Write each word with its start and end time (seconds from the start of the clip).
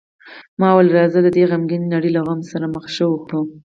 ما 0.59 0.69
وویل: 0.71 0.89
راځه، 0.97 1.19
د 1.23 1.27
دې 1.35 1.43
غمګینې 1.51 1.87
نړۍ 1.95 2.09
له 2.13 2.21
غمو 2.25 2.49
سره 2.51 2.65
مخه 2.73 2.89
ښه 2.95 3.05
وکړو. 3.09 3.41